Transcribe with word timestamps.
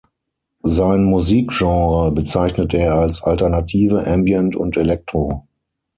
Sein 0.63 1.03
Musikgenre 1.03 2.11
bezeichnet 2.11 2.73
er 2.73 2.95
als 2.95 3.21
Alternative, 3.21 4.07
Ambient 4.07 4.55
und 4.55 4.75
Electro. 4.75 5.45